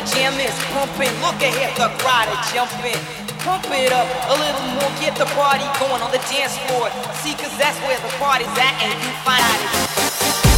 the 0.00 0.16
jam 0.16 0.32
is 0.40 0.54
pumping. 0.72 1.12
Look 1.20 1.36
ahead, 1.42 1.76
the 1.76 1.88
crowd 2.00 2.28
are 2.28 2.42
jumping. 2.52 2.96
Pump 3.44 3.64
it 3.70 3.92
up 3.92 4.08
a 4.28 4.36
little 4.36 4.66
more, 4.76 4.90
get 5.00 5.16
the 5.16 5.26
party 5.36 5.64
going 5.78 6.02
on 6.02 6.10
the 6.10 6.22
dance 6.30 6.56
floor. 6.68 6.90
See, 7.20 7.34
cause 7.34 7.56
that's 7.58 7.78
where 7.84 7.98
the 8.00 8.12
party's 8.16 8.46
at, 8.56 8.74
and 8.80 8.96
you 9.02 9.12
find 9.24 9.44
out. 9.44 10.49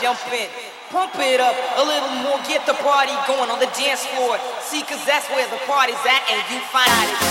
Jumping. 0.00 0.48
Pump 0.90 1.12
it 1.16 1.40
up 1.40 1.54
a 1.76 1.84
little 1.84 2.08
more, 2.24 2.38
get 2.48 2.64
the 2.64 2.72
party 2.80 3.12
going 3.26 3.50
on 3.50 3.60
the 3.60 3.70
dance 3.76 4.06
floor. 4.06 4.38
See, 4.62 4.82
cause 4.82 5.04
that's 5.04 5.28
where 5.28 5.46
the 5.50 5.60
party's 5.66 6.00
at, 6.06 6.22
and 6.32 6.40
you 6.54 6.60
find 6.72 6.88
it. 6.88 7.27